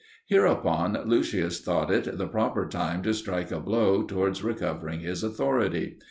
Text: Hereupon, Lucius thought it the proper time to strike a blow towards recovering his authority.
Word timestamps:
Hereupon, 0.25 0.97
Lucius 1.05 1.61
thought 1.61 1.91
it 1.91 2.17
the 2.17 2.25
proper 2.25 2.65
time 2.67 3.03
to 3.03 3.13
strike 3.13 3.51
a 3.51 3.59
blow 3.59 4.01
towards 4.01 4.43
recovering 4.43 5.01
his 5.01 5.23
authority. 5.23 5.97